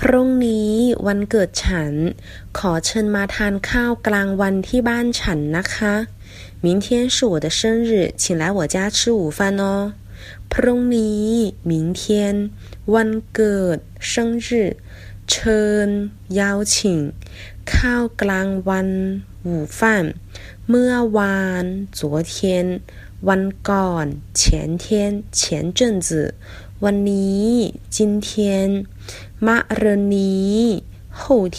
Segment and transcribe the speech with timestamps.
[0.00, 0.72] พรุ่งนี้
[1.06, 1.92] วันเกิดฉัน
[2.58, 5.94] ขอเชิญมาทานข้าวกลางวันที่บ้านฉันนะคะ
[6.64, 9.64] 明天是我的生日请来我家吃午饭哦
[10.52, 11.30] พรุ่งนี้
[11.70, 12.02] 明天
[12.94, 13.78] วันเกิด
[14.10, 14.12] 生
[14.46, 14.48] 日
[15.30, 15.88] เชิญ
[16.38, 16.40] 邀
[16.72, 16.76] 请
[17.72, 18.88] ข้าวกลางวัน
[19.46, 19.80] 午饭
[20.68, 21.64] เมื่อวาน
[21.98, 22.00] 昨
[22.32, 22.34] 天
[23.28, 24.06] วันก่อน
[24.40, 24.84] 前天
[25.38, 26.08] 前阵子
[26.84, 27.48] วันนี้
[27.96, 28.28] 今天
[29.46, 30.58] มะรืนนี้
[31.20, 31.22] 后
[31.56, 31.58] 天